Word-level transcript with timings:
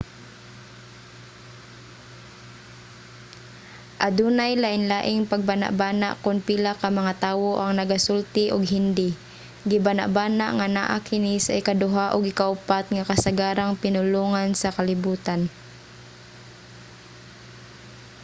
adunay 4.07 4.53
lainlaing 4.63 5.21
pagbanabana 5.31 6.09
kon 6.23 6.39
pila 6.47 6.71
ka 6.81 6.87
mga 6.99 7.13
tawo 7.25 7.49
ang 7.57 7.71
nagasulti 7.79 8.45
og 8.55 8.61
hindi. 8.73 9.09
gibanabana 9.69 10.45
nga 10.57 10.67
naa 10.77 10.97
kini 11.09 11.33
sa 11.45 11.55
ikaduha 11.59 12.05
ug 12.15 12.23
ikaupat 12.31 12.85
nga 12.95 13.07
kasagarang 13.11 13.71
pinulongan 13.83 14.49
sa 14.61 14.69
kalibutan 14.77 15.41